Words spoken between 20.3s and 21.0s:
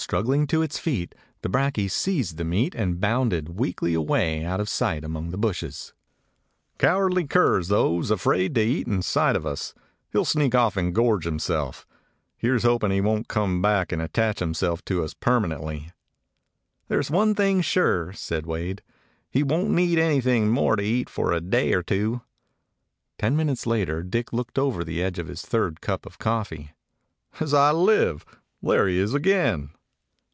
more to